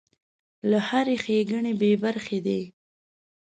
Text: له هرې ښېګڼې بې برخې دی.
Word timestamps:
له 0.69 0.79
هرې 0.87 1.15
ښېګڼې 1.23 1.73
بې 1.79 1.91
برخې 2.03 2.39
دی. 2.45 2.61